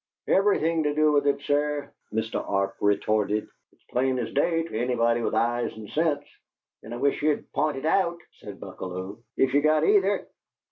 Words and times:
"Everything 0.27 0.81
to 0.81 0.95
do 0.95 1.11
with 1.11 1.27
it, 1.27 1.39
sir," 1.41 1.91
Mr. 2.11 2.43
Arp 2.43 2.73
retorted. 2.81 3.47
"It's 3.71 3.83
plain 3.91 4.17
as 4.17 4.33
day 4.33 4.63
to 4.63 4.75
anybody 4.79 5.21
with 5.21 5.35
eyes 5.35 5.71
and 5.77 5.87
sense." 5.91 6.25
"Then 6.81 6.93
I 6.93 6.97
wish 6.97 7.21
you'd 7.21 7.53
p'int 7.53 7.75
it 7.77 7.85
out," 7.85 8.17
said 8.39 8.59
Buckalew, 8.59 9.19
"if 9.37 9.53
you've 9.53 9.63
got 9.63 9.83
either." 9.83 10.27